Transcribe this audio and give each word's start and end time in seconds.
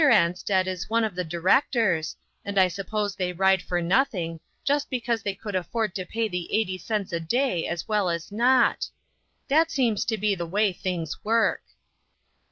Ansted 0.09 0.65
is 0.65 0.89
one 0.89 1.03
of 1.03 1.13
the 1.13 1.23
directors, 1.23 2.15
and 2.43 2.57
I 2.57 2.69
sup 2.69 2.87
pose 2.87 3.13
they 3.15 3.31
ride 3.33 3.61
for 3.61 3.83
nothing, 3.83 4.39
just 4.63 4.89
because 4.89 5.21
they 5.21 5.35
could 5.35 5.53
afford 5.55 5.93
to 5.93 6.07
pay 6.07 6.23
eighty 6.23 6.79
cents 6.79 7.13
a 7.13 7.19
day 7.19 7.67
as 7.67 7.87
well 7.87 8.09
as 8.09 8.31
not. 8.31 8.89
That 9.47 9.69
seems 9.69 10.03
to 10.05 10.17
be 10.17 10.33
the 10.33 10.47
way 10.47 10.73
things 10.73 11.23
work." 11.23 11.61